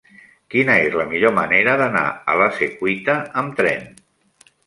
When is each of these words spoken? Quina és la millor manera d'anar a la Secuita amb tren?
Quina 0.53 0.77
és 0.85 0.95
la 1.01 1.05
millor 1.09 1.33
manera 1.39 1.75
d'anar 1.83 2.03
a 2.33 2.39
la 2.41 2.47
Secuita 2.61 3.17
amb 3.43 3.55
tren? 3.63 3.87